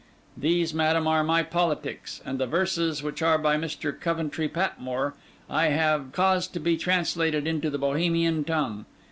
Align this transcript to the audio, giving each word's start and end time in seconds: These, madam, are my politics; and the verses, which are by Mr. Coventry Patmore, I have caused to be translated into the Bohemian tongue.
These, 0.35 0.73
madam, 0.73 1.05
are 1.05 1.23
my 1.23 1.43
politics; 1.43 2.21
and 2.25 2.39
the 2.39 2.47
verses, 2.47 3.03
which 3.03 3.21
are 3.21 3.37
by 3.37 3.55
Mr. 3.55 3.91
Coventry 3.99 4.47
Patmore, 4.49 5.13
I 5.47 5.65
have 5.67 6.11
caused 6.11 6.53
to 6.53 6.59
be 6.59 6.75
translated 6.75 7.45
into 7.45 7.69
the 7.69 7.77
Bohemian 7.77 8.43
tongue. 8.43 8.85